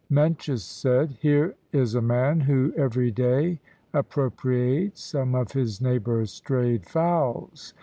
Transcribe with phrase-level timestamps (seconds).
[0.09, 3.59] Mencius said, "Here is a man who every day
[3.93, 7.75] appro priates some of his neighbors' strayed fowls.